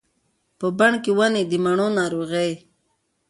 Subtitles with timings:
[0.59, 2.51] په بڼ کې ونې د مڼو، ناروغې